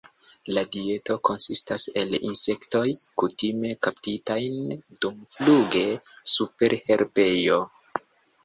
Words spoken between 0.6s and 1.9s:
dieto konsistas